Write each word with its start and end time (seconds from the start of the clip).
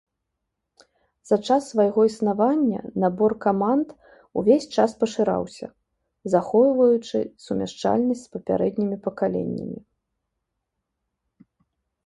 За 1.31 1.37
час 1.47 1.63
свайго 1.73 2.05
існавання 2.09 2.79
набор 3.03 3.35
каманд 3.45 3.87
увесь 4.41 4.65
час 4.79 4.95
пашыраўся, 5.03 5.67
захоўваючы 6.35 7.19
сумяшчальнасць 7.49 8.23
з 8.25 8.31
папярэднімі 8.37 8.97
пакаленнямі. 9.09 9.79